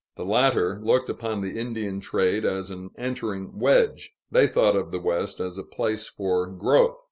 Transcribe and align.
The 0.15 0.25
latter 0.25 0.79
looked 0.81 1.09
upon 1.11 1.41
the 1.41 1.59
Indian 1.59 1.99
trade 1.99 2.43
as 2.43 2.71
an 2.71 2.89
entering 2.97 3.59
wedge; 3.59 4.15
they 4.31 4.47
thought 4.47 4.75
of 4.75 4.89
the 4.89 4.97
West 4.99 5.39
as 5.39 5.59
a 5.59 5.63
place 5.63 6.07
for 6.07 6.47
growth. 6.47 6.97